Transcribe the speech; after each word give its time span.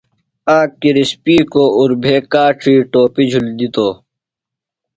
آک 0.57 0.69
کرِسپیکوۡ 0.81 1.73
اُربھے 1.77 2.15
کاڇی 2.31 2.75
ٹوپیۡ 2.91 3.27
جُھلیۡ 3.29 3.57
دِتوۡ۔ 3.57 3.93